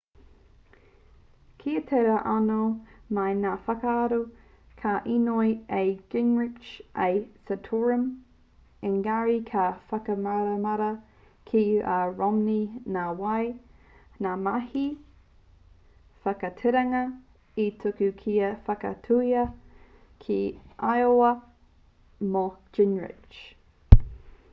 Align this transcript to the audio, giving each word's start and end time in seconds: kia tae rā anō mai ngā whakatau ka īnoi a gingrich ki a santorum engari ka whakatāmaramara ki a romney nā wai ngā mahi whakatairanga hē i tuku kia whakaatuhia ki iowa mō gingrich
kia 1.63 1.81
tae 1.89 1.97
rā 2.05 2.13
anō 2.29 2.61
mai 3.17 3.33
ngā 3.41 3.49
whakatau 3.65 4.23
ka 4.79 4.93
īnoi 5.15 5.51
a 5.79 5.81
gingrich 6.13 6.55
ki 6.77 6.85
a 7.03 7.19
santorum 7.49 8.07
engari 8.91 9.35
ka 9.51 9.65
whakatāmaramara 9.91 10.87
ki 11.51 11.61
a 11.97 11.99
romney 12.23 12.63
nā 12.97 13.03
wai 13.21 13.45
ngā 14.27 14.31
mahi 14.47 14.85
whakatairanga 16.25 17.03
hē 17.59 17.67
i 17.67 17.67
tuku 17.85 18.09
kia 18.23 18.49
whakaatuhia 18.71 19.45
ki 20.25 20.41
iowa 20.95 21.31
mō 22.37 22.43
gingrich 22.79 23.39